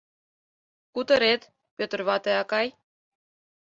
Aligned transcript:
—Кутырет, 0.93 1.41
Пӧтыр 1.77 2.01
вате 2.07 2.31
акай? 2.41 2.67